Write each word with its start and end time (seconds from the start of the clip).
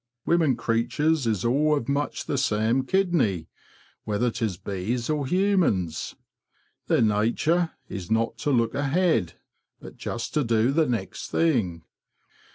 Wimmin 0.25 0.57
creeturs 0.57 1.27
is 1.27 1.45
all 1.45 1.77
of 1.77 1.87
much 1.87 2.25
the 2.25 2.35
same 2.39 2.85
kidney, 2.85 3.49
whether 4.03 4.31
tis 4.31 4.57
bees 4.57 5.11
or 5.11 5.27
humans. 5.27 6.15
Their 6.87 7.03
natur' 7.03 7.73
is 7.87 8.09
not 8.09 8.39
to 8.39 8.49
look 8.49 8.73
ahead, 8.73 9.33
but 9.79 9.97
just 9.97 10.33
to 10.33 10.43
do 10.43 10.71
the 10.71 10.87
next 10.87 11.29
thing. 11.29 11.83